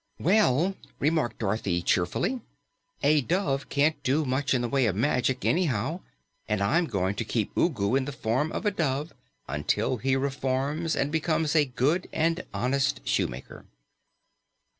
"Well," 0.17 0.73
remarked 0.99 1.37
Dorothy 1.37 1.83
cheerfully, 1.83 2.41
"a 3.03 3.21
dove 3.21 3.69
can't 3.69 4.01
do 4.01 4.25
much 4.25 4.55
in 4.55 4.61
the 4.61 4.67
way 4.67 4.87
of 4.87 4.95
magic, 4.95 5.45
anyhow, 5.45 5.99
and 6.49 6.59
I'm 6.59 6.87
going 6.87 7.13
to 7.17 7.23
keep 7.23 7.51
Ugu 7.55 7.93
in 7.95 8.05
the 8.05 8.11
form 8.11 8.51
of 8.51 8.65
a 8.65 8.71
dove 8.71 9.13
until 9.47 9.97
he 9.97 10.15
reforms 10.15 10.95
and 10.95 11.11
becomes 11.11 11.55
a 11.55 11.65
good 11.65 12.09
and 12.11 12.43
honest 12.51 13.07
shoemaker." 13.07 13.67